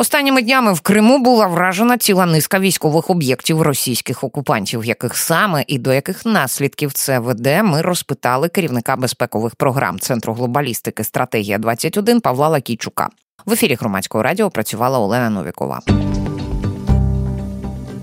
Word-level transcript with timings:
Останніми 0.00 0.42
днями 0.42 0.72
в 0.72 0.80
Криму 0.80 1.18
була 1.18 1.46
вражена 1.46 1.98
ціла 1.98 2.26
низка 2.26 2.58
військових 2.58 3.10
об'єктів 3.10 3.62
російських 3.62 4.24
окупантів, 4.24 4.84
яких 4.84 5.16
саме 5.16 5.64
і 5.66 5.78
до 5.78 5.92
яких 5.92 6.26
наслідків 6.26 6.92
це 6.92 7.18
веде. 7.18 7.62
Ми 7.62 7.82
розпитали 7.82 8.48
керівника 8.48 8.96
безпекових 8.96 9.56
програм 9.56 9.98
Центру 9.98 10.34
глобалістики 10.34 11.04
стратегія 11.04 11.58
21 11.58 12.20
Павла 12.20 12.48
Лакійчука. 12.48 13.08
В 13.46 13.52
ефірі 13.52 13.74
громадського 13.74 14.22
радіо 14.22 14.50
працювала 14.50 14.98
Олена 14.98 15.30
Новікова. 15.30 15.80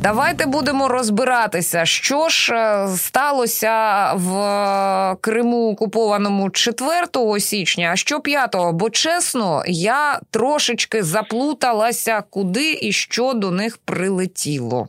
Давайте 0.02 0.46
будемо 0.46 0.88
розбиратися, 0.88 1.86
що 1.86 2.30
ж 2.30 2.54
е, 2.54 2.88
сталося 2.98 4.14
в 4.14 5.18
Криму 5.22 5.72
окупованому 5.72 6.50
4 6.50 7.40
січня, 7.40 7.90
а 7.94 7.96
що 7.96 8.20
5 8.20 8.56
Бо 8.74 8.90
чесно, 8.90 9.64
я 9.68 10.20
трошечки 10.32 11.04
заплуталася, 11.04 12.24
куди 12.30 12.80
і 12.82 12.92
що 12.92 13.34
до 13.34 13.52
них 13.52 13.78
прилетіло. 13.78 14.88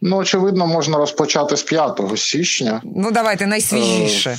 Ну, 0.00 0.16
очевидно, 0.16 0.66
можна 0.66 0.98
розпочати 0.98 1.56
з 1.56 1.62
5 1.62 2.00
січня. 2.16 2.80
Ну, 2.84 3.10
давайте 3.10 3.46
найсвіжіше. 3.46 4.30
Е, 4.30 4.36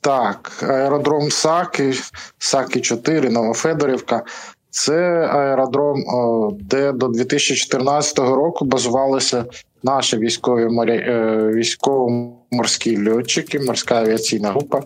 так, 0.00 0.64
аеродром 0.68 1.30
Саки, 1.30 1.94
Саки 2.38 2.80
4, 2.80 3.30
Новофедорівка. 3.30 4.22
Це 4.74 5.26
аеродром, 5.32 6.04
де 6.60 6.92
до 6.92 7.08
2014 7.08 8.18
року 8.18 8.64
базувалися 8.64 9.44
наші 9.82 10.16
військові 10.16 10.68
моря, 10.68 10.94
е, 10.94 11.50
військово-морські 11.54 13.10
льотчики, 13.10 13.60
морська 13.60 13.94
авіаційна 13.94 14.50
група, 14.50 14.82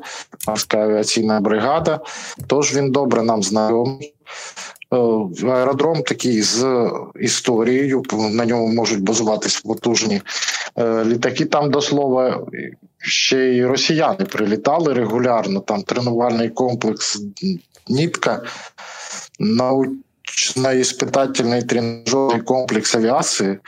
морська 0.48 0.78
авіаційна 0.78 1.40
бригада. 1.40 2.00
Тож 2.46 2.76
він 2.76 2.92
добре 2.92 3.22
нам 3.22 3.42
знайомий. 3.42 4.14
Е, 4.92 5.46
аеродром 5.46 6.02
такий 6.02 6.42
з 6.42 6.90
історією, 7.20 8.02
на 8.12 8.46
ньому 8.46 8.66
можуть 8.68 9.02
базуватися 9.02 9.60
потужні 9.64 10.22
е, 10.78 11.04
літаки. 11.04 11.44
Там 11.44 11.70
до 11.70 11.80
слова 11.80 12.46
ще 12.98 13.38
й 13.38 13.64
росіяни 13.64 14.24
прилітали 14.24 14.92
регулярно. 14.92 15.60
Там 15.60 15.82
тренувальний 15.82 16.48
комплекс 16.48 17.22
Нітка 17.88 18.42
научно-испытательный 19.38 21.62
тренажерний 21.62 22.40
комплекс 22.40 22.94
авіації 22.94 23.58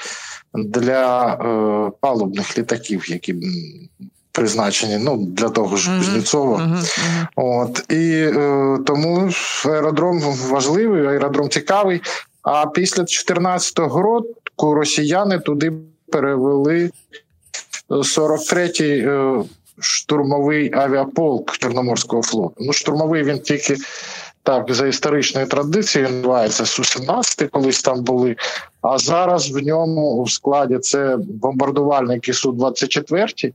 для 0.55 1.35
е, 1.35 1.91
палубних 2.01 2.59
літаків, 2.59 3.11
які 3.11 3.35
призначені 4.33 4.99
ну, 4.99 5.17
для 5.17 5.49
того 5.49 5.77
ж 5.77 5.99
Кузнєцова. 5.99 6.57
Uh-huh. 6.57 6.77
Uh-huh. 6.77 7.27
От, 7.37 7.93
І 7.93 8.13
е, 8.13 8.79
тому 8.87 9.31
аеродром 9.65 10.21
важливий, 10.51 11.07
аеродром 11.07 11.49
цікавий. 11.49 12.01
А 12.43 12.67
після 12.67 13.03
2014 13.03 13.79
року 13.79 14.75
росіяни 14.75 15.39
туди 15.39 15.73
перевели 16.13 16.91
43-й 17.89 19.01
е, 19.01 19.45
штурмовий 19.81 20.75
авіаполк 20.75 21.59
Чорноморського 21.59 22.23
флоту. 22.23 22.55
Ну, 22.59 22.73
штурмовий 22.73 23.23
він 23.23 23.39
тільки 23.39 23.77
так 24.49 24.75
за 24.75 24.87
історичною 24.87 25.47
традицією 25.47 26.11
називається 26.11 26.65
Су-17, 26.65 27.49
колись 27.49 27.83
там 27.83 28.05
були. 28.05 28.37
А 28.83 28.99
зараз 28.99 29.51
в 29.51 29.67
ньому 29.67 30.23
в 30.23 30.31
складі 30.31 30.79
це 30.79 31.17
бомбардувальники 31.21 32.33
Су-24 32.33 33.53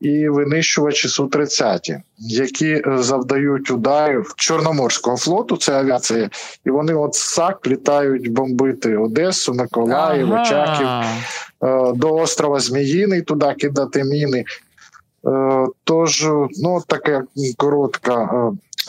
і 0.00 0.28
винищувачі 0.28 1.08
Су-30, 1.08 2.00
які 2.18 2.66
е, 2.66 2.82
завдають 2.98 3.70
ударів 3.70 4.34
Чорноморського 4.36 5.16
флоту, 5.16 5.56
це 5.56 5.72
авіація, 5.72 6.30
і 6.66 6.70
вони 6.70 6.94
от 6.94 7.14
САК 7.14 7.66
літають 7.66 8.32
бомбити 8.32 8.96
Одесу, 8.96 9.54
Миколаїв, 9.54 10.32
ага. 10.32 10.42
Очаків 10.42 10.86
е, 10.88 11.92
до 11.94 12.14
острова 12.14 12.60
Зміїний, 12.60 13.22
туди 13.22 13.54
кидати 13.58 14.04
міни. 14.04 14.44
Е, 15.26 15.66
тож, 15.84 16.26
ну 16.62 16.82
така 16.86 17.22
коротка 17.56 18.30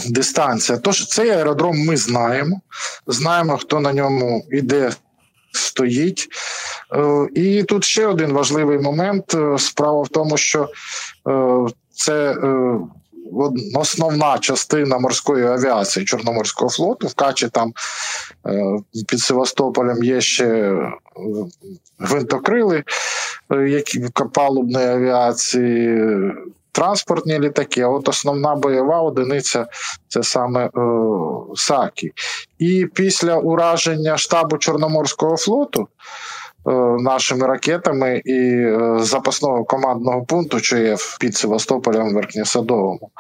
дистанція. 0.09 0.77
Тож 0.77 1.07
цей 1.07 1.29
аеродром 1.29 1.85
ми 1.85 1.97
знаємо, 1.97 2.61
знаємо, 3.07 3.57
хто 3.57 3.79
на 3.79 3.93
ньому 3.93 4.45
іде. 4.51 4.91
Стоїть. 5.53 6.27
Е, 6.93 7.27
і 7.35 7.63
тут 7.63 7.83
ще 7.83 8.07
один 8.07 8.33
важливий 8.33 8.79
момент. 8.79 9.35
Е, 9.35 9.57
справа 9.57 10.01
в 10.01 10.07
тому, 10.07 10.37
що 10.37 10.69
е, 11.27 11.65
це 11.93 12.35
основна 13.75 14.37
частина 14.39 14.99
морської 14.99 15.45
авіації 15.45 16.05
Чорноморського 16.05 16.71
флоту. 16.71 17.07
В 17.07 17.13
Качі 17.13 17.49
там 17.49 17.73
під 19.07 19.19
Севастополем 19.19 20.03
є 20.03 20.21
ще 20.21 20.77
гвинтокрили, 21.99 22.83
які 23.67 24.05
палубної 24.33 24.87
авіації 24.87 26.11
транспортні 26.71 27.39
літаки. 27.39 27.81
А 27.81 27.87
от 27.87 28.09
основна 28.09 28.55
бойова 28.55 29.01
одиниця 29.01 29.67
це 30.07 30.23
саме 30.23 30.65
е, 30.65 30.69
САКі. 31.55 32.11
І 32.59 32.87
після 32.93 33.35
ураження 33.35 34.17
штабу 34.17 34.57
Чорноморського 34.57 35.37
флоту. 35.37 35.87
Е, 36.67 36.71
нашими 36.99 37.47
ракетами 37.47 38.21
і 38.25 38.39
е, 38.53 38.97
запасного 38.99 39.63
командного 39.63 40.23
пункту, 40.23 40.59
що 40.59 40.77
є 40.77 40.97
під 41.19 41.35
Севастополем 41.35 42.13
Верхньосадовому. 42.13 43.11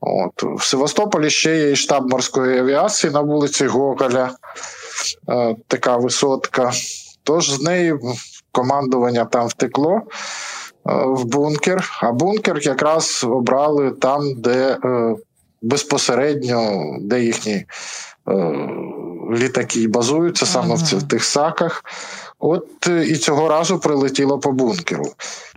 От. 0.00 0.42
В 0.42 0.64
Севастополі 0.64 1.30
ще 1.30 1.56
є 1.56 1.70
і 1.70 1.76
штаб 1.76 2.10
морської 2.10 2.58
авіації 2.58 3.12
на 3.12 3.20
вулиці 3.20 3.66
Гоголя, 3.66 4.30
е, 5.28 5.56
така 5.68 5.96
висотка. 5.96 6.70
Тож 7.22 7.50
з 7.50 7.60
нею 7.60 8.00
командування 8.52 9.24
там 9.24 9.46
втекло. 9.46 10.00
В 10.84 11.24
бункер, 11.24 11.90
а 12.02 12.12
бункер 12.12 12.58
якраз 12.62 13.26
обрали 13.30 13.90
там, 13.90 14.34
де 14.36 14.78
е, 14.84 15.14
безпосередньо 15.62 16.82
де 17.00 17.20
їхні 17.20 17.52
е, 17.52 17.66
літаки 19.32 19.88
базуються, 19.88 20.46
саме 20.46 20.74
ага. 20.74 20.98
в 20.98 21.08
тих 21.08 21.24
саках. 21.24 21.84
От 22.40 22.88
і 23.06 23.16
цього 23.16 23.48
разу 23.48 23.78
прилетіло 23.78 24.38
по 24.38 24.52
бункеру. 24.52 25.04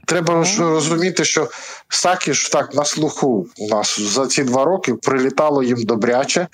Треба 0.06 0.44
ж 0.44 0.64
розуміти, 0.64 1.26
що 1.26 1.50
Сакіш 1.90 2.46
ж 2.46 2.52
так 2.52 2.74
на 2.76 2.86
слуху 2.86 3.48
у 3.58 3.68
нас 3.68 4.00
за 4.00 4.28
ці 4.28 4.44
два 4.44 4.66
роки 4.66 4.94
прилітало 4.94 5.64
їм 5.64 5.84
добряче. 5.84 6.48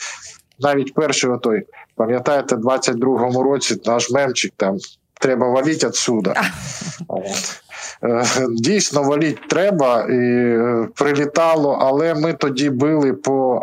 Навіть 0.59 0.93
перший 0.93 1.29
отой, 1.29 1.65
пам'ятаєте, 1.95 2.55
в 2.55 2.59
22-му 2.59 3.43
році 3.43 3.81
наш 3.85 4.11
мемчик 4.11 4.53
там 4.57 4.77
треба 5.13 5.49
валіть 5.49 5.83
відсюда. 5.83 6.41
От. 7.07 7.61
Е, 8.03 8.25
дійсно 8.49 9.03
валіть 9.03 9.47
треба 9.47 10.01
і 10.09 10.13
е, 10.13 10.87
прилітало, 10.95 11.77
але 11.81 12.13
ми 12.13 12.33
тоді 12.33 12.69
били 12.69 13.13
по 13.13 13.59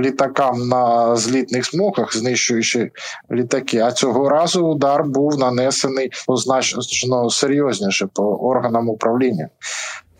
літакам 0.00 0.68
на 0.68 1.16
злітних 1.16 1.66
смугах, 1.66 2.16
знищуючи 2.16 2.90
літаки. 3.30 3.78
А 3.78 3.92
цього 3.92 4.28
разу 4.28 4.66
удар 4.66 5.04
був 5.04 5.38
нанесений 5.38 6.10
значно 6.28 7.30
серйозніше 7.30 8.08
по 8.14 8.22
органам 8.22 8.88
управління 8.88 9.48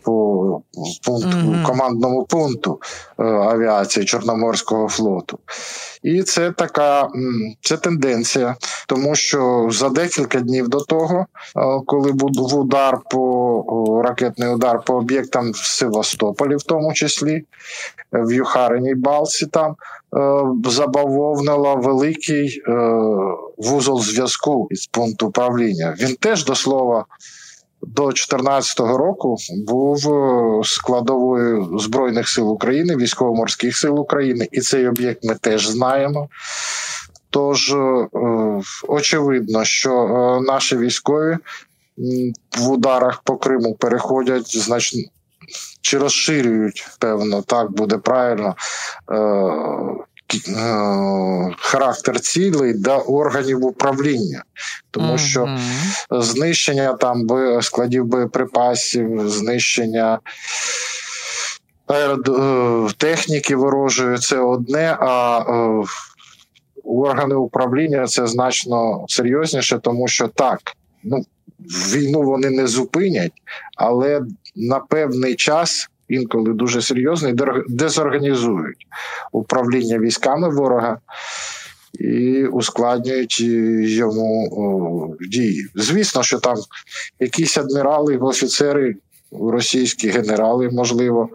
по 0.02 0.62
пункту, 1.04 1.28
mm-hmm. 1.28 1.66
командному 1.66 2.24
пункту 2.24 2.80
е, 3.18 3.22
авіації 3.24 4.06
Чорноморського 4.06 4.88
флоту. 4.88 5.38
І 6.02 6.22
це 6.22 6.50
така 6.50 7.08
це 7.60 7.76
тенденція, 7.76 8.56
тому 8.88 9.14
що 9.14 9.68
за 9.72 9.88
декілька 9.88 10.40
днів 10.40 10.68
до 10.68 10.80
того, 10.80 11.26
е, 11.56 11.60
коли 11.86 12.12
був 12.12 12.54
удар 12.54 12.98
по 13.10 13.31
ракетний 14.04 14.48
удар 14.48 14.82
по 14.86 14.94
об'єктам 14.94 15.52
в 15.52 15.56
Севастополі, 15.56 16.56
в 16.56 16.62
тому 16.62 16.92
числі 16.92 17.44
в 18.12 18.32
Юхариній 18.32 18.94
Балці, 18.94 19.46
там 19.46 19.70
е, 19.70 20.70
забавовнила 20.70 21.74
великий 21.74 22.62
вузол 23.58 24.02
зв'язку 24.02 24.68
із 24.70 24.86
пункту 24.86 25.26
управління. 25.26 25.94
Він 26.00 26.16
теж 26.16 26.44
до 26.44 26.54
слова 26.54 27.04
до 27.82 28.02
2014 28.02 28.80
року 28.80 29.36
був 29.66 30.14
е, 30.14 30.60
складовою 30.64 31.78
збройних 31.78 32.28
сил 32.28 32.52
України, 32.52 32.96
військово-морських 32.96 33.76
сил 33.76 34.00
України, 34.00 34.48
і 34.52 34.60
цей 34.60 34.88
об'єкт 34.88 35.24
ми 35.24 35.34
теж 35.34 35.68
знаємо. 35.68 36.28
Тож 37.30 37.72
е, 37.72 38.08
очевидно, 38.88 39.64
що 39.64 39.92
е, 39.92 40.40
наші 40.40 40.76
військові 40.76 41.38
в 42.58 42.70
ударах 42.70 43.22
по 43.24 43.36
Криму 43.36 43.74
переходять 43.74 44.56
значно. 44.56 45.02
Чи 45.80 45.98
розширюють, 45.98 46.88
певно, 46.98 47.42
так 47.42 47.70
буде 47.70 47.98
правильно 47.98 48.56
Е, 50.48 51.54
характер 51.58 52.20
цілей 52.20 52.74
до 52.74 52.96
органів 52.96 53.64
управління, 53.64 54.42
тому 54.90 55.18
що 55.18 55.58
знищення 56.10 56.92
там 56.92 57.26
складів 57.62 58.04
боєприпасів, 58.04 59.28
знищення. 59.30 60.18
Е, 61.90 62.16
техніки 62.96 63.56
ворожої 63.56 64.18
це 64.18 64.38
одне, 64.38 64.96
а 65.00 65.44
органи 66.84 67.34
управління 67.34 68.06
це 68.06 68.26
значно 68.26 69.04
серйозніше, 69.08 69.78
тому 69.78 70.08
що 70.08 70.28
так, 70.28 70.60
ну 71.04 71.24
війну 71.68 72.22
вони 72.22 72.50
не 72.50 72.66
зупинять, 72.66 73.32
але 73.76 74.22
на 74.56 74.78
певний 74.78 75.34
час. 75.34 75.88
Інколи 76.08 76.52
дуже 76.52 76.82
серйозний, 76.82 77.34
дезорганізують 77.68 78.86
управління 79.32 79.98
військами 79.98 80.48
ворога 80.48 80.98
і 82.00 82.44
ускладнюють 82.46 83.40
йому 83.40 85.16
дії. 85.30 85.66
Звісно, 85.74 86.22
що 86.22 86.38
там 86.38 86.56
якісь 87.20 87.58
адмірали, 87.58 88.16
офіцери, 88.16 88.94
російські 89.40 90.08
генерали, 90.08 90.70
можливо, 90.72 91.28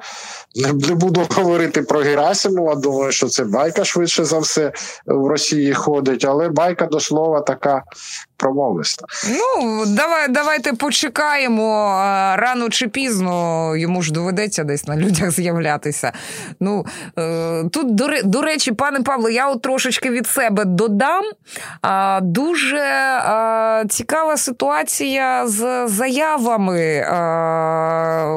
не 0.55 0.95
буду 0.95 1.27
говорити 1.29 1.81
про 1.81 1.99
Герасимова, 1.99 2.75
думаю, 2.75 3.11
що 3.11 3.27
це 3.27 3.43
байка 3.43 3.85
швидше 3.85 4.23
за 4.23 4.39
все 4.39 4.71
в 5.05 5.27
Росії 5.27 5.73
ходить, 5.73 6.25
але 6.25 6.49
байка 6.49 6.85
до 6.85 6.99
слова 6.99 7.41
така 7.41 7.83
промовиста. 8.37 9.05
Ну, 9.29 9.83
давай, 9.85 10.27
давайте 10.29 10.73
почекаємо 10.73 11.93
рано 12.37 12.69
чи 12.69 12.87
пізно 12.87 13.75
йому 13.75 14.01
ж 14.01 14.13
доведеться 14.13 14.63
десь 14.63 14.87
на 14.87 14.95
людях 14.97 15.31
з'являтися. 15.31 16.11
Ну, 16.59 16.85
е, 17.19 17.63
Тут, 17.71 17.95
до 18.23 18.41
речі, 18.41 18.71
пане 18.71 19.01
Павло, 19.01 19.29
я 19.29 19.49
от 19.49 19.61
трошечки 19.61 20.09
від 20.09 20.27
себе 20.27 20.65
додам. 20.65 21.23
Дуже 22.21 22.83
цікава 23.89 24.37
ситуація 24.37 25.47
з 25.47 25.87
заявами 25.87 27.05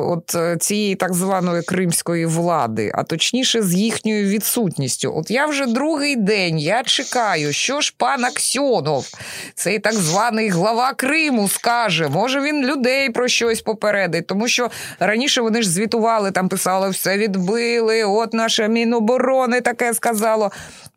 от 0.06 0.36
цієї 0.62 0.94
так 0.94 1.14
званої 1.14 1.62
кримської 1.62 2.26
влади, 2.26 2.92
а 2.94 3.02
точніше 3.02 3.62
з 3.62 3.74
їхньою 3.74 4.28
відсутністю. 4.28 5.12
От 5.16 5.30
я 5.30 5.46
вже 5.46 5.66
другий 5.66 6.16
день 6.16 6.58
я 6.58 6.82
чекаю, 6.82 7.52
що 7.52 7.80
ж 7.80 7.94
пан 7.96 8.24
Аксьонов, 8.24 9.06
цей 9.54 9.78
так 9.78 9.89
званий 9.94 10.48
глава 10.48 10.94
Криму, 10.94 11.48
скаже. 11.48 12.08
Може 12.08 12.40
він 12.40 12.66
людей 12.66 13.10
про 13.10 13.28
щось 13.28 13.60
попередить, 13.60 14.26
тому 14.26 14.48
що 14.48 14.70
раніше 15.00 15.40
вони 15.40 15.62
ж 15.62 15.70
звітували, 15.70 16.30
там 16.30 16.48
писали, 16.48 16.90
все 16.90 17.18
відбили. 17.18 18.04
От 18.04 18.34
наше 18.34 18.68
Міноборони 18.68 19.60
таке 19.60 19.94
сказало. 19.94 20.50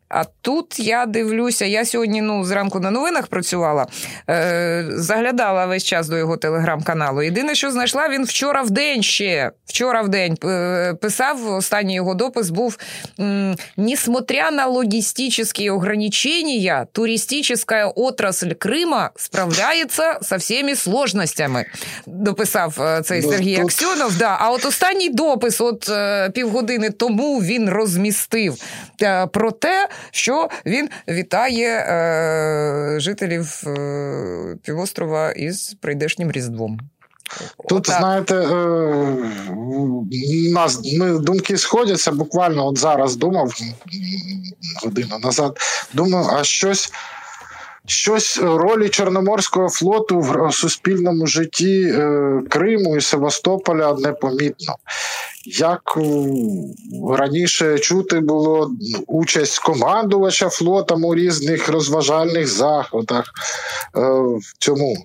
А 0.08 0.24
тут 0.24 0.78
я 0.78 1.06
дивлюся, 1.06 1.64
я 1.64 1.84
сьогодні 1.84 2.22
ну, 2.22 2.44
зранку 2.44 2.80
на 2.80 2.90
новинах 2.90 3.26
працювала, 3.26 3.86
е, 4.30 4.86
заглядала 4.88 5.66
весь 5.66 5.84
час 5.84 6.08
до 6.08 6.16
його 6.16 6.36
телеграм-каналу. 6.36 7.22
Єдине, 7.22 7.54
що 7.54 7.70
знайшла, 7.70 8.08
він 8.08 8.24
вчора 8.24 8.62
в 8.62 8.70
день 8.70 9.02
ще 9.02 9.50
вчора 9.66 10.02
в 10.02 10.08
день 10.08 10.36
е, 10.44 10.94
писав. 10.94 11.54
Останній 11.54 11.94
його 11.94 12.14
допис 12.14 12.50
був 12.50 12.78
несмотря 13.76 14.50
на 14.50 14.66
логістичні 14.66 15.70
ограничення, 15.70 16.86
туристична 16.92 17.86
отрасль 17.96 18.52
Крима 18.58 19.10
справляється 19.16 20.18
со 20.22 20.36
всіми 20.36 20.76
сложностями. 20.76 21.64
Дописав 22.06 22.76
е, 22.80 23.02
цей 23.02 23.22
ну, 23.22 23.30
Сергій 23.30 23.56
тут... 23.56 23.64
Аксьонов. 23.64 24.16
Да. 24.18 24.36
А 24.40 24.50
от 24.50 24.64
останній 24.64 25.08
допис, 25.08 25.60
от 25.60 25.88
е, 25.88 26.30
півгодини 26.30 26.90
тому, 26.90 27.38
він 27.38 27.70
розмістив 27.70 28.54
про 29.32 29.50
те, 29.50 29.88
що 30.10 30.48
він 30.66 30.88
вітає 31.08 31.68
е, 31.68 33.00
жителів 33.00 33.62
е, 33.66 34.56
півострова 34.62 35.32
із 35.32 35.76
прийдешнім 35.80 36.32
Різдвом. 36.32 36.80
Тут, 37.68 37.88
Отак. 37.88 37.98
знаєте, 37.98 38.34
е, 38.34 39.16
нас 40.52 40.80
думки 41.20 41.58
сходяться. 41.58 42.12
Буквально 42.12 42.66
от 42.66 42.78
зараз 42.78 43.16
думав 43.16 43.54
годину 44.84 45.18
назад. 45.18 45.58
думав, 45.92 46.30
а 46.30 46.44
щось. 46.44 46.92
Щось 47.86 48.38
ролі 48.38 48.88
Чорноморського 48.88 49.68
флоту 49.68 50.20
в 50.20 50.52
суспільному 50.52 51.26
житті 51.26 51.82
е, 51.82 52.40
Криму 52.48 52.96
і 52.96 53.00
Севастополя 53.00 53.94
непомітно. 53.94 54.74
Як 55.46 55.98
раніше 57.10 57.78
чути 57.78 58.20
було 58.20 58.70
участь 59.06 59.58
командувача 59.58 60.48
флотом 60.48 61.04
у 61.04 61.14
різних 61.14 61.68
розважальних 61.68 62.48
заходах 62.48 63.24
е, 63.96 64.00
в 64.38 64.58
цьому 64.58 64.96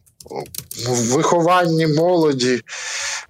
вихованні 0.88 1.88
молоді, 1.88 2.62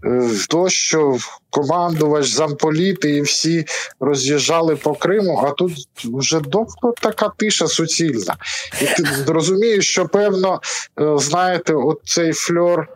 е, 0.05 0.29
то, 0.49 0.69
що 0.69 1.17
командувач, 1.49 2.27
замполіти 2.27 3.09
і 3.09 3.21
всі 3.21 3.65
роз'їжджали 3.99 4.75
по 4.75 4.93
Криму, 4.93 5.43
а 5.47 5.51
тут 5.51 5.71
вже 6.03 6.39
довго 6.39 6.93
така 7.01 7.31
тиша 7.37 7.67
суцільна. 7.67 8.35
І 8.81 8.85
ти 8.85 9.03
розумієш, 9.27 9.89
що 9.89 10.05
певно, 10.05 10.61
е, 11.01 11.17
знаєте, 11.17 11.73
оцей 11.73 12.33
фльор. 12.33 12.87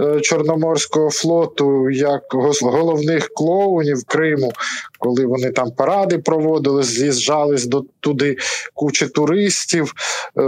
Е, 0.00 0.20
Чорноморського 0.20 1.10
флоту 1.10 1.90
як 1.90 2.22
головних 2.62 3.28
клоунів 3.28 4.04
Криму, 4.04 4.52
коли 4.98 5.26
вони 5.26 5.50
там 5.50 5.70
паради 5.70 6.18
проводили, 6.18 6.82
з'їжджались 6.82 7.66
до 7.66 7.84
туди 8.00 8.36
кучі 8.74 9.06
туристів. 9.06 9.92
Е, 10.38 10.42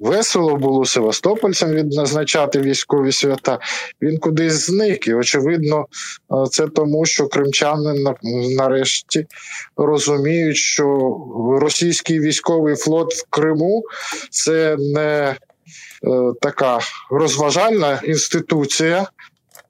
весело 0.00 0.56
було 0.56 0.84
Севастопольцям 0.84 1.70
відзначати 1.70 2.60
військові 2.60 3.12
свята. 3.12 3.58
Він 4.02 4.18
кудись 4.18 4.66
зник. 4.66 5.06
І 5.06 5.14
очевидно, 5.14 5.86
це 6.50 6.66
тому, 6.66 6.89
що 7.04 7.28
кримчани 7.28 8.14
нарешті 8.56 9.26
розуміють, 9.76 10.56
що 10.56 11.16
російський 11.60 12.20
військовий 12.20 12.76
флот 12.76 13.14
в 13.14 13.26
Криму 13.30 13.82
це 14.30 14.76
не 14.78 15.36
Е, 16.04 16.32
така 16.40 16.78
розважальна 17.10 18.00
інституція, 18.04 19.06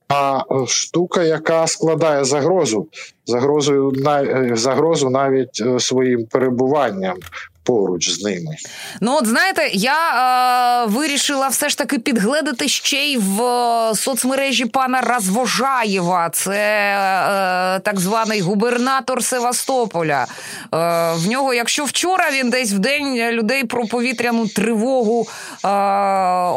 а 0.08 0.42
е, 0.50 0.66
штука, 0.66 1.22
яка 1.22 1.66
складає 1.66 2.24
загрозу, 2.24 2.88
загрозу, 3.26 3.92
е, 4.06 4.50
загрозу 4.54 5.10
навіть 5.10 5.62
своїм 5.78 6.26
перебуванням 6.26 7.16
поруч 7.64 8.10
з 8.10 8.22
ними. 8.24 8.56
Ну, 9.00 9.16
от 9.16 9.26
знаєте, 9.26 9.70
я 9.72 10.84
е, 10.84 10.86
вирішила 10.86 11.48
все 11.48 11.68
ж 11.68 11.78
таки 11.78 11.98
підгледати 11.98 12.68
ще 12.68 12.96
й 12.96 13.16
в 13.16 13.42
е, 13.42 13.94
соцмережі 13.94 14.64
пана 14.64 15.00
Розвожаєва. 15.00 16.30
Це 16.32 16.56
е, 16.56 17.80
так 17.80 18.00
званий 18.00 18.40
губернатор 18.40 19.24
Севастополя. 19.24 20.26
Е, 20.26 20.66
В 21.14 21.26
нього, 21.28 21.54
якщо 21.54 21.84
вчора 21.84 22.30
він 22.32 22.50
десь 22.50 22.72
в 22.72 22.78
день 22.78 23.16
людей 23.30 23.64
про 23.64 23.86
повітряну 23.86 24.48
тривогу 24.48 25.26
е, 25.64 25.68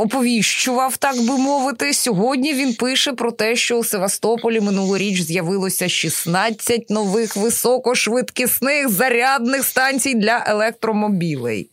оповіщував, 0.03 0.97
так 0.97 1.15
би 1.15 1.37
мовити, 1.37 1.93
сьогодні 1.93 2.53
він 2.53 2.73
пише 2.73 3.13
про 3.13 3.31
те, 3.31 3.55
що 3.55 3.75
у 3.77 3.83
Севастополі 3.83 4.61
минулоріч 4.61 5.21
з'явилося 5.21 5.89
16 5.89 6.89
нових 6.89 7.35
високошвидкісних 7.37 8.89
зарядних 8.89 9.63
станцій 9.65 10.13
для 10.13 10.43
електромобілів 10.47 10.92
автомобілей. 10.93 11.69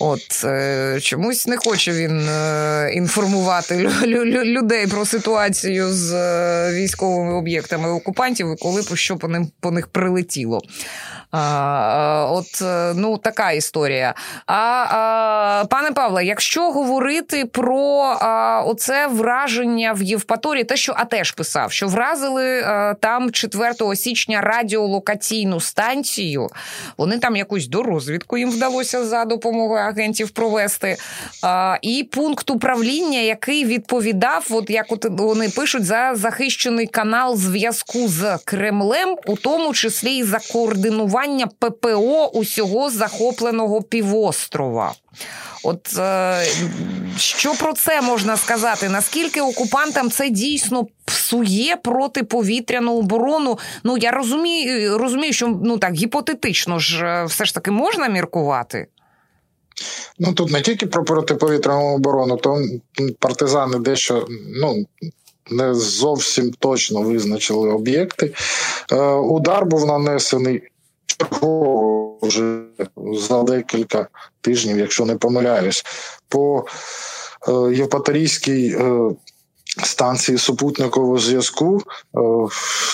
От 0.00 0.44
е, 0.44 0.98
чомусь 1.00 1.46
не 1.46 1.56
хоче 1.56 1.92
він 1.92 2.28
е, 2.28 2.92
інформувати 2.94 3.90
людей 4.44 4.86
про 4.86 5.04
ситуацію 5.04 5.92
з 5.92 6.12
е, 6.12 6.72
військовими 6.72 7.34
об'єктами 7.34 7.88
окупантів, 7.88 8.52
і 8.52 8.56
коли 8.62 8.82
що 8.94 9.16
по 9.16 9.28
ним 9.28 9.50
по 9.60 9.70
них 9.70 9.86
прилетіло. 9.86 10.60
От 11.32 12.62
ну 12.94 13.18
така 13.18 13.52
історія. 13.52 14.14
А, 14.46 14.54
а 14.54 15.64
пане 15.70 15.92
Павле, 15.92 16.24
якщо 16.24 16.70
говорити 16.70 17.44
про 17.44 18.00
а, 18.20 18.62
оце 18.66 19.06
враження 19.06 19.92
в 19.92 20.02
Євпаторії, 20.02 20.64
те, 20.64 20.76
що 20.76 20.94
АТЕШ 20.96 21.32
писав, 21.32 21.72
що 21.72 21.88
вразили 21.88 22.60
а, 22.60 22.94
там 23.00 23.30
4 23.30 23.96
січня 23.96 24.40
радіолокаційну 24.40 25.60
станцію, 25.60 26.48
вони 26.98 27.18
там 27.18 27.36
якусь 27.36 27.66
дорозвідку 27.66 28.38
їм 28.38 28.50
вдалося 28.50 29.04
за 29.04 29.24
допомогою 29.24 29.80
агентів 29.80 30.30
провести. 30.30 30.96
А, 31.42 31.78
І 31.82 32.08
пункт 32.12 32.50
управління, 32.50 33.18
який 33.18 33.64
відповідав, 33.64 34.46
от 34.50 34.70
як 34.70 34.86
от 34.88 35.06
вони 35.10 35.48
пишуть, 35.48 35.84
за 35.84 36.12
захищений 36.14 36.86
канал 36.86 37.36
зв'язку 37.36 38.08
з 38.08 38.38
Кремлем, 38.44 39.16
у 39.26 39.36
тому 39.36 39.72
числі 39.72 40.16
і 40.16 40.24
за 40.24 40.38
координування 40.52 41.17
бомбардування 41.18 41.46
ППО 41.46 42.26
усього 42.26 42.90
захопленого 42.90 43.82
півострова. 43.82 44.94
От 45.64 45.98
е, 45.98 46.42
що 47.16 47.54
про 47.54 47.72
це 47.72 48.02
можна 48.02 48.36
сказати? 48.36 48.88
Наскільки 48.88 49.40
окупантам 49.40 50.10
це 50.10 50.30
дійсно 50.30 50.86
псує 51.04 51.76
протиповітряну 51.76 52.98
оборону? 52.98 53.58
Ну 53.84 53.96
я 53.96 54.10
розумію, 54.10 54.98
розумію, 54.98 55.32
що 55.32 55.58
ну 55.64 55.78
так 55.78 55.94
гіпотетично 55.94 56.78
ж 56.78 57.04
е, 57.04 57.24
все 57.24 57.44
ж 57.44 57.54
таки 57.54 57.70
можна 57.70 58.08
міркувати. 58.08 58.86
Ну 60.18 60.32
тут 60.32 60.50
не 60.50 60.60
тільки 60.60 60.86
про 60.86 61.04
протиповітряну 61.04 61.94
оборону, 61.94 62.36
то 62.36 62.62
партизани 63.18 63.78
дещо 63.78 64.26
ну 64.62 64.86
не 65.50 65.74
зовсім 65.74 66.50
точно 66.58 67.02
визначили 67.02 67.70
об'єкти. 67.70 68.34
Е, 68.92 68.96
Удар 69.12 69.66
був 69.66 69.86
нанесений 69.86 70.62
чергового 71.18 72.18
вже 72.22 72.62
за 73.12 73.42
декілька 73.42 74.08
тижнів, 74.40 74.78
якщо 74.78 75.04
не 75.04 75.16
помиляюсь, 75.16 75.84
по 76.28 76.64
е, 77.48 77.74
Євпаторійській 77.74 78.76
е, 78.80 79.10
станції 79.84 80.38
супутникового 80.38 81.18
зв'язку. 81.18 81.82
Е, 82.16 82.20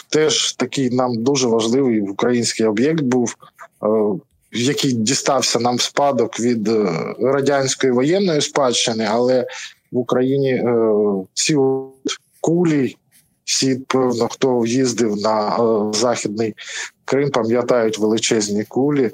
теж 0.09 0.52
такий 0.52 0.90
нам 0.90 1.23
дуже 1.23 1.47
важливий 1.47 2.00
український 2.00 2.66
об'єкт 2.66 3.00
був. 3.00 3.35
Який 4.52 4.93
дістався 4.93 5.61
нам 5.61 5.76
в 5.76 5.81
спадок 5.81 6.40
від 6.40 6.69
радянської 7.21 7.93
воєнної 7.93 8.40
спадщини, 8.40 9.09
але 9.11 9.47
в 9.93 9.99
Україні 9.99 10.64
ці 11.35 11.57
кулі, 12.40 12.97
всі, 13.44 13.74
певно, 13.88 14.28
хто 14.28 14.66
їздив 14.66 15.16
на 15.16 15.56
е, 15.56 15.92
західний 15.92 16.54
Крим, 17.04 17.30
пам'ятають 17.30 17.98
величезні 17.98 18.64
кулі, 18.64 19.10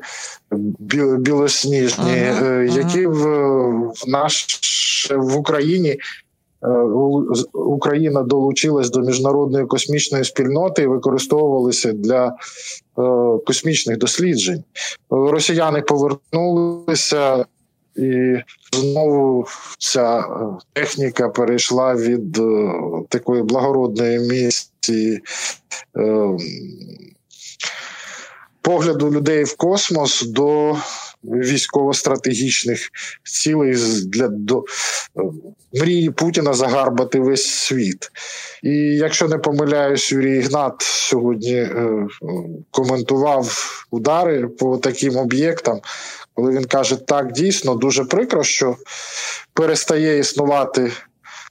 білосніжні, 1.19 2.05
uh-huh, 2.05 2.79
які 2.79 3.07
в, 3.07 3.23
в 3.89 4.09
наш 4.09 4.47
в 5.17 5.37
Україні. 5.37 5.99
Україна 7.53 8.23
долучилась 8.23 8.91
до 8.91 9.01
міжнародної 9.01 9.67
космічної 9.67 10.25
спільноти 10.25 10.83
і 10.83 10.87
використовувалися 10.87 11.93
для 11.93 12.37
космічних 13.47 13.99
досліджень. 13.99 14.65
Росіяни 15.11 15.83
повернулися 15.83 17.45
і 17.97 18.37
знову 18.73 19.47
ця 19.79 20.19
е, 20.19 20.25
техніка 20.73 21.29
перейшла 21.29 21.95
від 21.95 22.39
е, 22.39 22.73
такої 23.09 23.43
благородної 23.43 24.19
місії 24.19 25.21
е, 25.97 26.37
погляду 28.63 29.11
людей 29.11 29.45
в 29.45 29.57
космос 29.57 30.23
до 30.23 30.77
військово-стратегічних 31.25 32.91
цілей 33.25 33.75
для 34.07 34.29
до 34.29 34.65
мрії 35.73 36.11
Путіна 36.11 36.53
загарбати 36.53 37.21
весь 37.21 37.51
світ. 37.51 38.11
І 38.63 38.77
якщо 38.77 39.29
не 39.29 39.39
помиляюсь, 39.39 40.13
Юрій 40.13 40.39
Ігнат 40.39 40.75
сьогодні 40.79 41.55
е, 41.55 42.07
коментував 42.71 43.67
удари 43.91 44.49
по 44.49 44.79
таким 44.79 45.17
об'єктам, 45.17 45.81
коли 46.35 46.53
він 46.53 46.65
каже, 46.65 46.97
так 46.97 47.33
дійсно 47.33 47.75
дуже 47.75 48.05
прикро, 48.05 48.45
що 48.45 48.77
перестає 49.53 50.19
існувати 50.19 50.93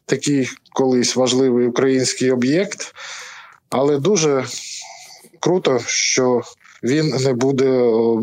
такий 0.05 0.49
колись 0.73 1.15
важливий 1.15 1.67
український 1.67 2.31
об'єкт, 2.31 2.95
але 3.69 3.97
дуже 3.97 4.45
круто, 5.39 5.79
що 5.85 6.41
він 6.83 7.09
не 7.09 7.33
буде 7.33 7.65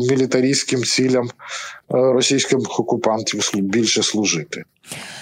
мілітаристським 0.09 0.83
цілям 0.83 1.25
е, 1.25 1.31
російських 1.89 2.59
окупантів 2.79 3.51
більше 3.53 4.03
служити. 4.03 4.63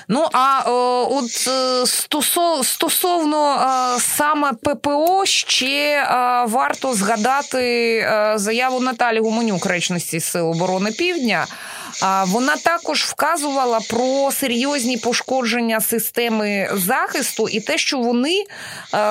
Ну 0.07 0.25
а 0.33 0.63
о, 0.67 1.07
от 1.11 1.47
е, 1.47 1.87
стосов, 1.87 2.65
стосовно 2.65 3.53
е, 3.53 3.99
саме 3.99 4.53
ППО 4.53 5.25
ще 5.25 5.65
е, 5.65 6.05
варто 6.47 6.93
згадати 6.93 7.97
е, 7.97 8.33
заяву 8.35 8.79
Наталі 8.79 9.19
Гуменюк 9.19 9.65
речності 9.65 10.19
Сил 10.19 10.49
оборони 10.49 10.91
Півдня. 10.91 11.47
Вона 12.27 12.55
також 12.55 13.03
вказувала 13.03 13.79
про 13.89 14.31
серйозні 14.31 14.97
пошкодження 14.97 15.81
системи 15.81 16.69
захисту 16.73 17.47
і 17.49 17.59
те, 17.59 17.77
що 17.77 17.99
вони 17.99 18.33
е, 18.39 18.45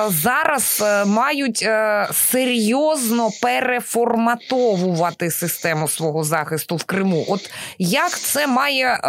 зараз 0.09 0.83
е, 0.85 1.05
мають 1.05 1.63
е, 1.63 2.07
серйозно 2.13 3.29
переформатовувати 3.41 5.31
систему 5.31 5.87
свого 5.87 6.23
захисту 6.23 6.75
в 6.75 6.83
Криму. 6.83 7.25
От 7.27 7.49
як 7.79 8.19
це 8.19 8.47
має 8.47 8.99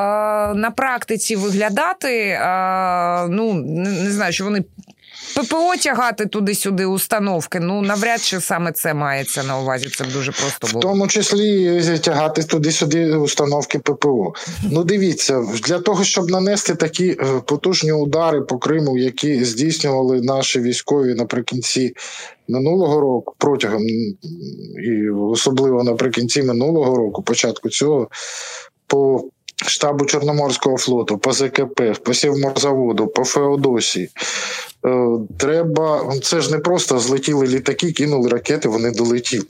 на 0.54 0.72
практиці 0.76 1.36
виглядати? 1.36 2.40
Ну 3.30 3.52
не 3.84 4.10
знаю, 4.10 4.32
що 4.32 4.44
вони 4.44 4.64
ППО 5.36 5.76
тягати 5.82 6.26
туди-сюди 6.26 6.86
установки. 6.86 7.60
Ну 7.60 7.82
навряд 7.82 8.20
чи 8.20 8.40
саме 8.40 8.72
це 8.72 8.94
мається 8.94 9.42
на 9.42 9.58
увазі. 9.58 9.88
Це 9.88 10.04
дуже 10.04 10.32
просто 10.32 10.66
було. 10.66 10.78
В 10.78 10.82
тому 10.82 11.08
числі 11.08 11.98
тягати 11.98 12.42
туди-сюди 12.42 13.16
установки 13.16 13.78
ППО. 13.78 14.32
Ну 14.70 14.84
дивіться, 14.84 15.44
для 15.66 15.78
того, 15.78 16.04
щоб 16.04 16.30
нанести 16.30 16.74
такі 16.74 17.08
е, 17.08 17.40
потужні 17.46 17.92
удари 17.92 18.40
по 18.40 18.58
Криму, 18.58 18.98
які 18.98 19.44
здійснювали 19.44 20.20
наші 20.20 20.60
військові 20.60 21.14
наприкінці 21.14 21.94
минулого 22.48 23.00
року, 23.00 23.34
протягом 23.38 23.82
і 24.84 25.10
особливо 25.10 25.82
наприкінці 25.82 26.42
минулого 26.42 26.96
року, 26.96 27.22
початку 27.22 27.68
цього, 27.68 28.08
по 28.86 29.24
штабу 29.56 30.04
Чорноморського 30.04 30.76
флоту, 30.76 31.18
по 31.18 31.32
ЗКП, 31.32 31.80
по 32.04 32.14
Сівморзаводу, 32.14 33.06
по 33.06 33.24
Феодосії. 33.24 34.10
Е, 34.86 35.18
треба, 35.38 36.12
це 36.22 36.40
ж 36.40 36.50
не 36.50 36.58
просто 36.58 36.98
злетіли 36.98 37.46
літаки, 37.46 37.92
кинули 37.92 38.28
ракети, 38.28 38.68
вони 38.68 38.90
долетіли. 38.90 39.46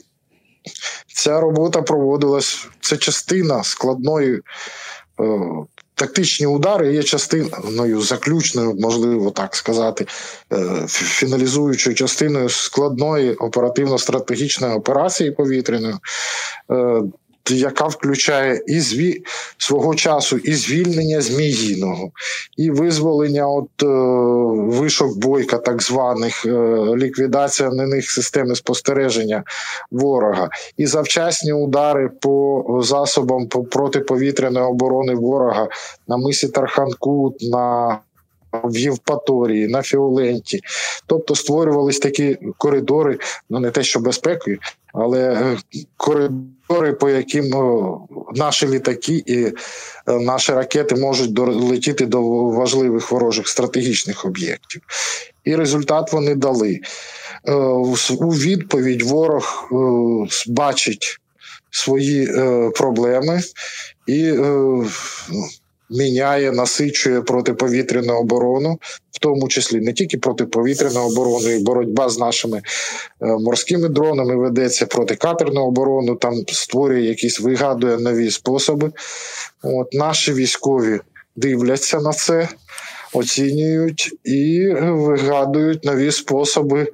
Ця 1.13 1.41
робота 1.41 1.81
проводилась, 1.81 2.67
це 2.81 2.97
частина 2.97 3.63
складної. 3.63 4.41
Е, 5.19 5.39
тактичні 5.95 6.47
удари 6.47 6.93
є 6.93 7.03
частиною 7.03 8.01
заключною, 8.01 8.75
можливо 8.79 9.31
так 9.31 9.55
сказати, 9.55 10.07
е, 10.53 10.85
фіналізуючою 10.87 11.95
частиною 11.95 12.49
складної 12.49 13.33
оперативно-стратегічної 13.33 14.73
операції 14.73 15.31
повітряної, 15.31 15.95
яка 17.55 17.87
включає 17.87 18.61
і 18.67 18.79
зві... 18.79 19.23
свого 19.57 19.95
часу 19.95 20.37
і 20.37 20.53
звільнення 20.53 21.21
Зміїного, 21.21 22.11
і 22.57 22.69
визволення 22.69 23.47
от 23.47 23.83
е, 23.83 23.87
вишок 24.77 25.17
бойка, 25.17 25.57
так 25.57 25.81
званих 25.81 26.45
е, 26.45 26.49
ліквідація 26.95 27.69
на 27.69 27.87
них 27.87 28.11
системи 28.11 28.55
спостереження 28.55 29.43
ворога, 29.91 30.49
і 30.77 30.85
завчасні 30.85 31.53
удари 31.53 32.09
по 32.21 32.63
засобам 32.83 33.47
по 33.47 33.63
протиповітряної 33.63 34.65
оборони 34.65 35.15
ворога 35.15 35.67
на 36.07 36.17
мисі 36.17 36.47
Тарханкут, 36.47 37.41
на 37.41 37.97
в 38.63 38.77
Євпаторії, 38.77 39.67
на 39.67 39.81
Фіоленті, 39.81 40.59
тобто 41.07 41.35
створювались 41.35 41.99
такі 41.99 42.37
коридори, 42.57 43.19
ну 43.49 43.59
не 43.59 43.71
те, 43.71 43.83
що 43.83 43.99
безпеки, 43.99 44.57
але 44.93 45.33
е, 45.33 45.57
коридори, 46.67 46.93
по 46.93 47.09
яким 47.09 47.53
наші 48.35 48.67
літаки 48.67 49.23
і 49.25 49.43
е, 49.43 49.53
наші 50.07 50.51
ракети 50.51 50.95
можуть 50.95 51.33
долетіти 51.33 52.05
до 52.05 52.21
важливих 52.49 53.11
ворожих 53.11 53.47
стратегічних 53.47 54.25
об'єктів. 54.25 54.81
І 55.43 55.55
результат 55.55 56.13
вони 56.13 56.35
дали. 56.35 56.79
Е, 57.47 57.53
у 58.19 58.29
відповідь 58.29 59.01
ворог 59.01 59.69
бачить 60.47 61.17
свої 61.71 62.27
проблеми 62.71 63.41
і 64.07 64.33
міняє, 65.89 66.51
насичує 66.51 67.21
протиповітряну 67.21 68.13
оборону, 68.13 68.79
в 69.11 69.19
тому 69.19 69.47
числі 69.47 69.79
не 69.79 69.93
тільки 69.93 70.17
протиповітряну 70.17 70.99
оборону, 70.99 71.49
і 71.49 71.63
боротьба 71.63 72.09
з 72.09 72.19
нашими 72.19 72.57
е, 72.57 72.61
морськими 73.25 73.89
дронами 73.89 74.35
ведеться 74.35 74.85
протикатерну 74.85 75.61
оборону, 75.61 76.15
там 76.15 76.33
створює 76.47 77.01
якісь 77.01 77.39
вигадує 77.39 77.97
нові 77.97 78.31
способи. 78.31 78.91
От 79.63 79.93
Наші 79.93 80.33
військові 80.33 80.99
дивляться 81.35 81.99
на 81.99 82.11
це. 82.11 82.47
Оцінюють 83.13 84.11
і 84.23 84.67
вигадують 84.81 85.83
нові 85.83 86.11
способи 86.11 86.81
е, 86.81 86.87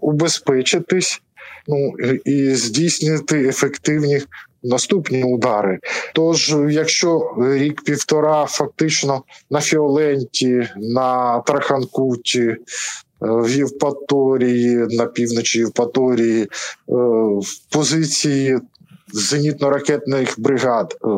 убезпечитись 0.00 1.22
ну 1.66 1.92
і 2.24 2.54
здійснити 2.54 3.48
ефективні 3.48 4.20
наступні 4.62 5.24
удари. 5.24 5.78
Тож, 6.14 6.54
якщо 6.70 7.34
рік-півтора 7.38 8.46
фактично 8.46 9.22
на 9.50 9.60
Фіоленті, 9.60 10.68
на 10.76 11.40
Траханкуті, 11.40 12.46
е, 12.46 12.56
в 13.20 13.50
Євпаторії, 13.50 14.76
на 14.76 15.06
півночі 15.06 15.58
Євпаторії, 15.58 16.42
е, 16.42 16.48
в 16.88 17.58
позиції 17.70 18.58
зенітно-ракетних 19.14 20.34
бригад, 20.38 20.96
е, 21.04 21.08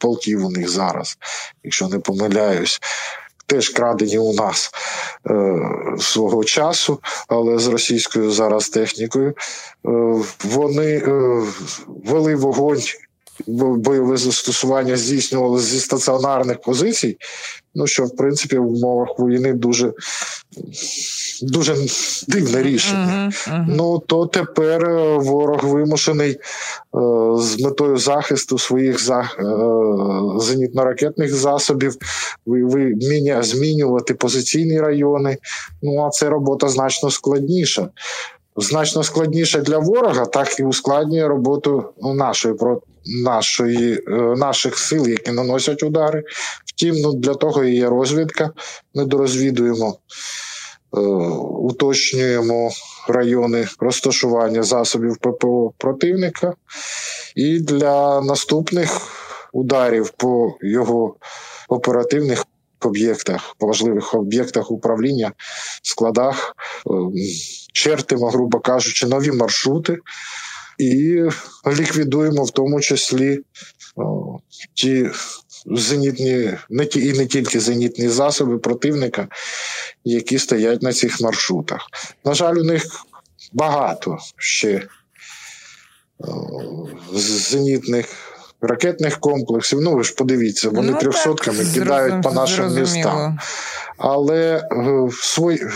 полків 0.00 0.46
у 0.46 0.50
них 0.50 0.68
зараз, 0.68 1.18
якщо 1.64 1.88
не 1.88 1.98
помиляюсь 1.98 2.80
теж 3.46 3.68
крадені 3.68 4.18
у 4.18 4.32
нас 4.32 4.70
е, 5.30 5.54
свого 6.00 6.44
часу, 6.44 7.00
але 7.28 7.58
з 7.58 7.66
російською 7.66 8.30
зараз 8.30 8.68
технікою. 8.68 9.28
Е, 9.28 9.34
вони 10.44 10.96
е, 10.96 11.42
вели 12.04 12.34
вогонь. 12.34 12.82
Бойове 13.46 14.16
застосування 14.16 14.96
здійснювали 14.96 15.60
зі 15.60 15.80
стаціонарних 15.80 16.60
позицій, 16.60 17.18
ну 17.74 17.86
що 17.86 18.04
в 18.04 18.16
принципі 18.16 18.58
в 18.58 18.66
умовах 18.66 19.18
війни 19.18 19.52
дуже 19.52 19.92
дуже 21.42 21.76
дивне 22.28 22.62
рішення. 22.62 23.32
Uh-huh, 23.32 23.50
uh-huh. 23.50 23.64
Ну 23.68 23.98
то 23.98 24.26
тепер 24.26 24.84
е, 24.84 25.18
ворог 25.18 25.64
вимушений 25.64 26.30
е, 26.30 26.38
з 27.38 27.60
метою 27.60 27.96
захисту 27.96 28.58
своїх 28.58 29.04
за, 29.04 29.20
е, 29.20 29.42
зенітно-ракетних 30.38 31.28
засобів 31.28 31.96
ви, 32.46 32.64
ви, 32.64 32.94
змінювати 33.42 34.14
позиційні 34.14 34.80
райони. 34.80 35.38
Ну 35.82 36.04
а 36.04 36.10
це 36.10 36.28
робота 36.28 36.68
значно 36.68 37.10
складніша. 37.10 37.88
Значно 38.56 39.02
складніше 39.02 39.60
для 39.60 39.78
ворога, 39.78 40.26
так 40.26 40.60
і 40.60 40.64
ускладнює 40.64 41.28
роботу 41.28 41.84
нашої 42.02 42.54
нашої, 43.06 44.02
наших 44.36 44.78
сил, 44.78 45.08
які 45.08 45.30
наносять 45.30 45.82
удари. 45.82 46.22
Втім, 46.66 46.94
ну 46.96 47.12
для 47.12 47.34
того 47.34 47.64
і 47.64 47.74
є 47.74 47.88
розвідка. 47.88 48.50
Ми 48.94 49.04
дорозвідуємо 49.04 49.98
Е, 50.96 51.00
уточнюємо 51.40 52.70
райони 53.08 53.68
розташування 53.80 54.62
засобів 54.62 55.16
ППО 55.16 55.72
противника, 55.78 56.54
і 57.34 57.60
для 57.60 58.20
наступних 58.20 59.00
ударів 59.52 60.10
по 60.10 60.56
його 60.62 61.16
оперативних 61.68 62.44
об'єктах, 62.82 63.54
по 63.58 63.66
важливих 63.66 64.14
об'єктах 64.14 64.70
управління, 64.70 65.32
складах, 65.82 66.56
е, 66.86 66.90
чертимо, 67.72 68.30
грубо 68.30 68.60
кажучи, 68.60 69.06
нові 69.06 69.32
маршрути. 69.32 69.98
І 70.78 71.22
ліквідуємо 71.66 72.44
в 72.44 72.50
тому 72.50 72.80
числі 72.80 73.40
о, 73.96 74.38
ті 74.74 75.10
зенітні, 75.66 76.54
не 76.70 76.86
ті 76.86 77.06
і 77.08 77.12
не 77.12 77.26
тільки 77.26 77.60
зенітні 77.60 78.08
засоби 78.08 78.58
противника, 78.58 79.28
які 80.04 80.38
стоять 80.38 80.82
на 80.82 80.92
цих 80.92 81.20
маршрутах. 81.20 81.80
На 82.24 82.34
жаль, 82.34 82.54
у 82.54 82.64
них 82.64 82.84
багато 83.52 84.18
ще 84.36 84.88
зенітних. 87.12 88.06
Ракетних 88.60 89.20
комплексів, 89.20 89.80
ну 89.80 89.94
ви 89.94 90.04
ж 90.04 90.14
подивіться, 90.14 90.68
вони 90.68 90.90
ну, 90.90 90.98
трьохсотками 90.98 91.64
так, 91.64 91.74
кидають 91.74 92.22
по 92.22 92.32
нашим 92.32 92.70
зрозуміло. 92.70 92.96
містам. 92.96 93.38
Але 93.98 94.68
е, 94.72 95.08
свої, 95.12 95.66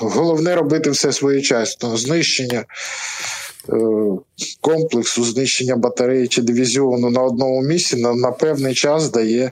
головне 0.00 0.54
робити 0.54 0.90
все 0.90 1.12
своєчасно. 1.12 1.96
Знищення 1.96 2.64
комплексу 4.60 5.24
знищення 5.24 5.76
батареї 5.76 6.28
чи 6.28 6.42
дивізіону 6.42 7.10
на 7.10 7.22
одному 7.22 7.62
місці 7.62 7.96
на, 7.96 8.14
на 8.14 8.30
певний 8.30 8.74
час 8.74 9.10
дає 9.10 9.50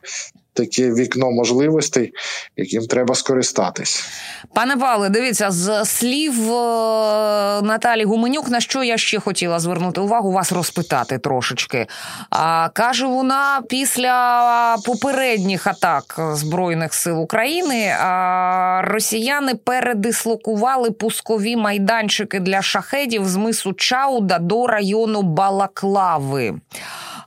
таке 0.52 0.94
вікно 0.94 1.30
можливостей, 1.30 2.12
яким 2.56 2.86
треба 2.86 3.14
скористатись. 3.14 4.04
Пане 4.54 4.76
Павле, 4.76 5.08
дивіться, 5.08 5.50
з 5.50 5.84
слів 5.84 6.52
е, 6.52 7.62
Наталі 7.62 8.04
Гуменюк, 8.04 8.48
на 8.48 8.60
що 8.60 8.82
я 8.82 8.98
ще 8.98 9.20
хотіла 9.20 9.58
звернути 9.58 10.00
увагу, 10.00 10.32
вас 10.32 10.52
розпитати 10.52 11.18
трошечки. 11.18 11.86
А 12.30 12.68
каже 12.68 13.06
вона, 13.06 13.62
після 13.68 14.76
попередніх 14.84 15.66
атак 15.66 16.20
Збройних 16.32 16.94
сил 16.94 17.22
України 17.22 17.96
росіяни 18.84 19.54
передислокували 19.54 20.90
пускові 20.90 21.56
майданчики 21.56 22.40
для 22.40 22.62
шахедів 22.62 23.28
з 23.28 23.36
мису 23.36 23.72
Чауда 23.72 24.38
до 24.38 24.66
району 24.66 25.22
Балаклави. 25.22 26.54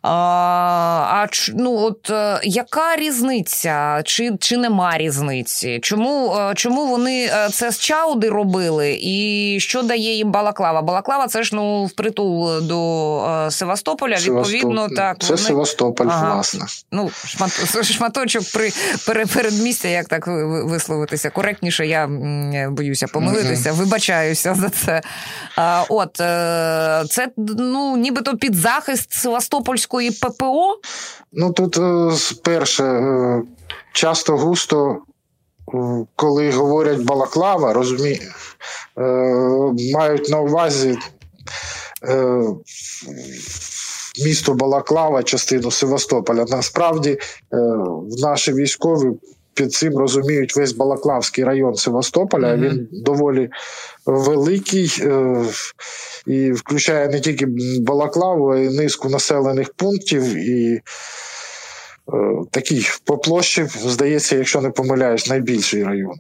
А 0.08 1.28
ну 1.54 1.78
от 1.78 2.10
е, 2.10 2.40
яка 2.44 2.96
різниця? 2.96 4.02
Чи 4.04 4.32
чи 4.40 4.58
нема 4.58 4.98
різниці? 4.98 5.80
Чому 5.82 6.36
е, 6.36 6.54
чому 6.56 6.88
вони 6.88 7.26
е, 7.26 7.50
це 7.52 7.72
з 7.72 7.80
чауди 7.80 8.30
робили? 8.30 9.00
І 9.02 9.58
що 9.60 9.82
дає 9.82 10.16
їм 10.16 10.32
Балаклава? 10.32 10.82
Балаклава 10.82 11.28
це 11.28 11.44
ж 11.44 11.56
ну 11.56 11.86
впритул 11.86 12.62
до 12.62 13.48
Севастополя. 13.52 14.16
Відповідно, 14.16 14.90
так 14.90 15.20
це 15.20 15.28
вони... 15.28 15.38
Севастополь, 15.38 16.06
ага. 16.10 16.34
власне. 16.34 16.66
Ну 16.92 17.10
шмат, 17.26 17.84
шматочок 17.92 18.44
при 19.06 19.26
передмістя, 19.26 19.88
як 19.88 20.08
так 20.08 20.28
висловитися 20.66 21.30
коректніше. 21.30 21.88
Я 21.88 22.08
боюся 22.72 23.08
помилитися, 23.08 23.72
вибачаюся 23.72 24.56
за 24.56 24.70
це. 24.70 25.02
От 25.90 26.14
це 27.12 27.28
ну 27.58 27.98
нібито 27.98 28.38
під 28.38 28.56
захист 28.56 29.12
Севастопольського 29.12 29.95
російської 29.96 30.12
ППО? 30.12 30.80
Ну 31.34 31.52
тут 31.52 31.78
е, 31.78 32.12
перше 32.44 32.84
е, 32.84 33.42
часто 33.94 34.38
густо, 34.38 34.98
е, 35.74 36.06
коли 36.16 36.52
говорять 36.52 37.00
балаклава, 37.00 37.74
розумі... 37.74 38.20
мають 39.94 40.30
на 40.30 40.40
увазі 40.40 40.98
місто 44.26 44.54
Балаклава, 44.54 45.24
частину 45.24 45.72
Севастополя. 45.72 46.46
Насправді 46.50 47.18
наші 48.22 48.54
військові. 48.54 49.12
Під 49.56 49.74
цим 49.74 49.98
розуміють 49.98 50.56
весь 50.56 50.74
Балаклавський 50.74 51.44
район 51.44 51.76
Севастополя. 51.76 52.48
Mm-hmm. 52.48 52.70
Він 52.70 52.88
доволі 52.92 53.50
великий 54.06 54.92
і 56.28 56.52
включає 56.52 57.08
не 57.08 57.20
тільки 57.20 57.46
Балаклаву, 57.80 58.50
а 58.50 58.58
й 58.58 58.70
низку 58.70 59.10
населених 59.10 59.74
пунктів. 59.74 60.24
І 60.24 60.74
е, 60.74 60.82
такий 62.52 62.88
по 63.06 63.18
площі, 63.18 63.66
здається, 63.66 64.36
якщо 64.36 64.62
не 64.62 64.70
помиляюсь, 64.70 65.28
найбільший 65.28 65.84
район. 65.84 66.16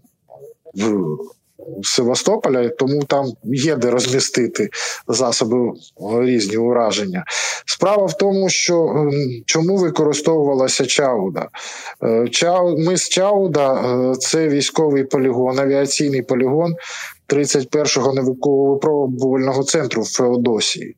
Севастополя, 1.83 2.69
тому 2.69 3.03
там 3.03 3.25
є 3.43 3.75
де 3.75 3.89
розмістити 3.89 4.69
засоби 5.07 5.71
різні 6.21 6.57
ураження. 6.57 7.23
Справа 7.65 8.05
в 8.05 8.17
тому, 8.17 8.49
що 8.49 9.09
чому 9.45 9.77
використовувалася 9.77 10.85
Чауда? 10.85 11.49
Чау, 12.31 12.77
ми 12.77 12.97
з 12.97 13.09
Чауда 13.09 13.73
е, 13.73 14.15
це 14.15 14.47
військовий 14.47 15.03
полігон, 15.03 15.59
авіаційний 15.59 16.21
полігон 16.21 16.75
31-го 17.29 18.13
невипробувального 18.13 19.63
центру 19.63 20.01
в 20.01 20.09
Феодосії 20.09 20.95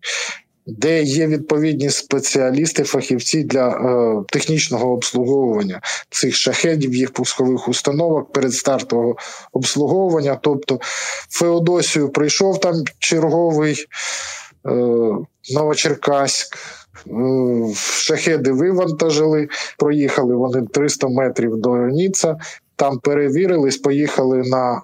де 0.67 1.03
є 1.03 1.27
відповідні 1.27 1.89
спеціалісти, 1.89 2.83
фахівці 2.83 3.43
для 3.43 3.69
е, 3.69 4.23
технічного 4.29 4.93
обслуговування 4.93 5.81
цих 6.09 6.35
шахедів, 6.35 6.95
їх 6.95 7.13
пускових 7.13 7.67
установок, 7.67 8.33
передстартового 8.33 9.15
обслуговування. 9.53 10.39
Тобто 10.41 10.79
Феодосію 11.29 12.09
прийшов 12.09 12.59
там 12.59 12.73
черговий 12.99 13.85
е, 14.65 14.71
Новочеркаськ. 15.53 16.57
Е, 17.07 17.73
шахеди 17.75 18.51
вивантажили, 18.51 19.47
проїхали 19.77 20.35
вони 20.35 20.67
300 20.67 21.07
метрів 21.07 21.57
до 21.57 21.77
Ніца, 21.77 22.35
там 22.75 22.99
перевірились, 22.99 23.77
поїхали 23.77 24.37
на 24.37 24.73
е, 24.73 24.79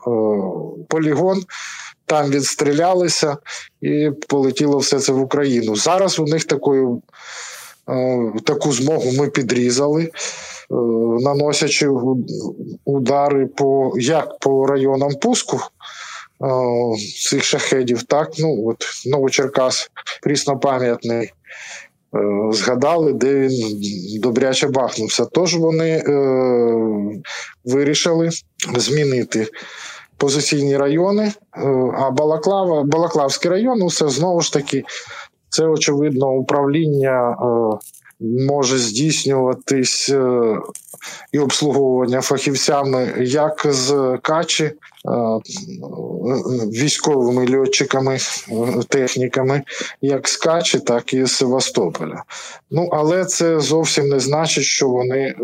полігон, 0.90 1.44
там 2.06 2.30
відстрілялися 2.30 3.38
і 3.82 4.10
полетіло 4.28 4.78
все 4.78 5.00
це 5.00 5.12
в 5.12 5.22
Україну. 5.22 5.76
Зараз 5.76 6.20
у 6.20 6.24
них 6.24 6.46
такою, 6.46 7.02
е, 7.90 8.32
таку 8.44 8.72
змогу 8.72 9.12
ми 9.12 9.28
підрізали, 9.28 10.04
е, 10.04 10.12
наносячи 11.24 11.90
удари 12.86 13.46
по 13.46 13.94
як 13.98 14.40
по 14.40 14.68
районам 14.68 15.14
пуску. 15.14 15.60
Е, 15.60 16.48
цих 17.30 17.44
шахедів, 17.44 18.04
так, 18.04 18.30
ну 18.40 18.68
от 18.68 18.86
Новочеркас 19.06 19.92
пріснопам'ятний, 20.22 21.34
згадали, 22.52 23.14
де 23.14 23.34
він 23.34 23.82
добряче 24.22 24.68
бахнувся. 24.68 25.26
Тож 25.26 25.56
вони 25.56 25.90
е, 25.90 26.04
вирішили 27.66 28.30
змінити 28.78 29.48
позиційні 30.24 30.78
райони. 30.78 31.24
Е, 31.24 31.34
а 31.98 32.12
Балаклава, 32.12 32.84
Балаклавський 32.84 33.52
район, 33.52 33.80
ну 33.80 33.90
це 33.90 34.10
знову 34.10 34.42
ж 34.42 34.54
таки, 34.54 34.84
це 35.50 35.66
очевидно 35.66 36.32
управління 36.32 37.32
е, 37.32 37.78
може 38.48 38.78
здійснюватись 38.78 40.10
е, 40.10 40.42
і 41.32 41.40
обслуговування 41.40 42.22
фахівцями 42.22 43.14
як 43.20 43.66
з 43.70 44.18
Качі, 44.22 44.72
військовими 46.68 47.58
льотчиками, 47.58 48.18
техніками, 48.90 49.62
як 50.02 50.28
з 50.28 50.38
Качі, 50.38 50.80
так 50.80 51.14
і 51.14 51.26
з 51.26 51.32
Севастополя. 51.32 52.24
Ну 52.72 52.90
але 52.92 53.26
це 53.26 53.60
зовсім 53.60 54.10
не 54.10 54.20
значить, 54.20 54.64
що 54.64 54.90
вони 54.90 55.36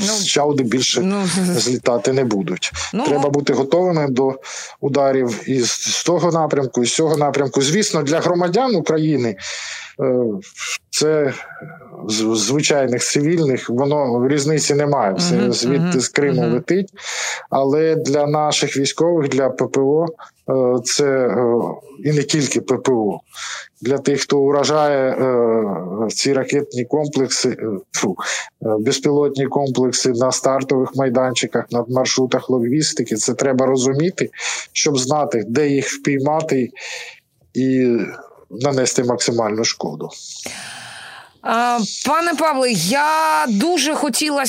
ну, 0.00 0.24
чауди 0.26 0.62
більше 0.62 1.00
ну, 1.00 1.26
злітати 1.36 2.12
не 2.12 2.24
будуть. 2.24 2.72
Ну, 2.92 3.04
Треба 3.04 3.30
бути 3.30 3.52
готовими 3.52 4.06
до 4.08 4.40
ударів 4.80 5.40
із 5.46 5.70
з 5.70 6.04
того 6.04 6.32
напрямку, 6.32 6.82
і 6.82 6.86
з 6.86 6.94
цього 6.94 7.16
напрямку. 7.16 7.62
Звісно, 7.62 8.02
для 8.02 8.20
громадян 8.20 8.74
України 8.74 9.36
це 10.90 11.32
звичайних 12.08 13.02
цивільних, 13.02 13.70
воно 13.70 14.28
різниці 14.28 14.74
немає. 14.74 15.14
Все 15.14 15.52
звідти 15.52 16.00
з 16.00 16.08
Криму 16.08 16.50
летить. 16.52 16.90
Але 17.50 17.96
для 17.96 18.26
наших 18.26 18.76
військових, 18.76 19.28
для 19.28 19.48
ППО, 19.48 20.06
е, 20.06 20.52
це 20.84 21.06
е, 21.06 21.58
і 22.04 22.12
не 22.12 22.22
тільки 22.22 22.60
ППО. 22.60 23.20
Для 23.80 23.98
тих, 23.98 24.20
хто 24.20 24.38
уражає 24.38 25.10
е, 25.10 25.64
ці 26.08 26.32
ракетні 26.32 26.84
комплекси, 26.84 27.56
фу, 27.92 28.16
безпілотні 28.60 29.46
комплекси 29.46 30.12
на 30.12 30.32
стартових 30.32 30.96
майданчиках, 30.96 31.64
на 31.70 31.84
маршрутах 31.88 32.50
логістики, 32.50 33.16
це 33.16 33.34
треба 33.34 33.66
розуміти, 33.66 34.30
щоб 34.72 34.98
знати, 34.98 35.44
де 35.48 35.68
їх 35.68 35.88
впіймати 35.88 36.70
і 37.54 37.98
нанести 38.50 39.02
максимальну 39.02 39.64
шкоду. 39.64 40.10
Пане 42.06 42.34
Павле, 42.38 42.70
я 42.72 43.46
дуже 43.48 43.94
хотіла 43.94 44.44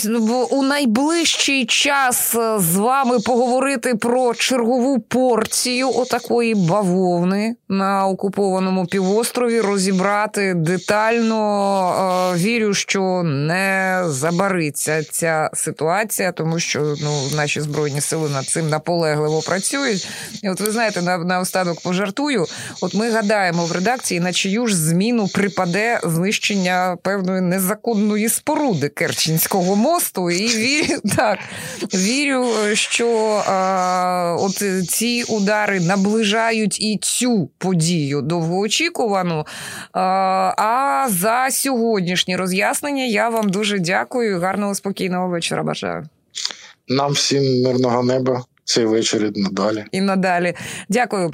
у 0.50 0.64
найближчий 0.64 1.66
час 1.66 2.36
е, 2.36 2.60
з 2.60 2.76
вами 2.76 3.20
поговорити 3.20 3.96
про 3.96 4.34
чергову 4.34 5.00
порцію 5.00 5.90
отакої 5.96 6.56
бавовни 6.56 7.56
на 7.70 8.08
окупованому 8.08 8.86
півострові, 8.86 9.62
розібрати 9.62 10.54
детально. 10.54 11.38
Е, 12.34 12.38
вірю, 12.38 12.74
що 12.74 13.24
не 13.24 14.04
забариться 14.06 15.04
ця 15.04 15.50
ситуація, 15.54 16.32
тому 16.32 16.60
що 16.60 16.96
ну, 17.04 17.22
наші 17.36 17.62
збройні 17.62 18.02
сили 18.02 18.30
над 18.30 18.46
цим 18.46 18.70
наполегливо 18.70 19.42
працюють. 19.42 20.08
І 20.44 20.50
от 20.50 20.60
ви 20.60 20.72
знаєте, 20.72 21.02
на, 21.02 21.18
на 21.18 21.40
останок 21.40 21.82
пожартую. 21.82 22.46
От 22.82 22.94
ми 22.94 23.10
гадаємо 23.10 23.66
в 23.66 23.72
редакції, 23.72 24.20
на 24.20 24.34
чию 24.34 24.68
ж 24.68 24.76
зміну 24.76 25.28
припаде 25.28 26.00
знищення 26.04 26.87
певної 26.96 27.42
незаконної 27.42 28.30
споруди 28.30 28.90
Керченського 28.90 29.76
мосту. 29.76 30.32
І 30.32 30.48
вірю, 30.48 31.00
так, 31.18 31.40
вірю, 31.94 32.46
що 32.74 33.42
а, 33.48 34.38
от 34.40 34.64
ці 34.90 35.24
удари 35.30 35.80
наближають 35.80 36.82
і 36.82 37.00
цю 37.02 37.50
подію 37.58 38.22
довгоочікувану. 38.22 39.46
А, 39.92 40.02
а 40.58 41.06
за 41.10 41.48
сьогоднішні 41.52 42.36
роз'яснення 42.36 43.06
я 43.06 43.30
вам 43.30 43.50
дуже 43.50 43.80
дякую. 43.80 44.40
Гарного 44.40 44.76
спокійного 44.76 45.28
вечора. 45.28 45.64
Бажаю. 45.64 46.04
Нам 46.88 47.12
всім 47.12 47.64
мирного 47.64 48.04
неба 48.04 48.44
цей 48.64 48.86
вечір 48.86 49.32
і 49.36 49.42
надалі. 49.42 49.86
І 49.92 50.02
надалі. 50.02 50.54
Дякую. 50.90 51.32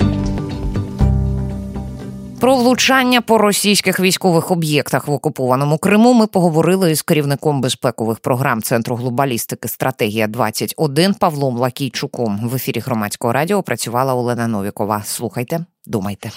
Про 2.44 2.56
влучання 2.56 3.22
по 3.22 3.38
російських 3.38 4.00
військових 4.00 4.52
об'єктах 4.52 5.08
в 5.08 5.12
окупованому 5.12 5.78
Криму 5.78 6.14
ми 6.14 6.28
поговорили 6.28 6.92
із 6.92 7.02
керівником 7.02 7.62
безпекових 7.62 8.20
програм 8.20 8.62
Центру 8.62 8.96
глобалістики 8.96 9.68
Стратегія 9.68 10.28
21 10.28 11.14
Павлом 11.14 11.58
Лакійчуком. 11.58 12.50
В 12.50 12.56
ефірі 12.56 12.80
громадського 12.80 13.34
радіо 13.34 13.64
працювала 13.64 14.14
Олена 14.14 14.48
Новікова. 14.48 15.02
Слухайте, 15.06 15.66
думайте. 15.86 16.32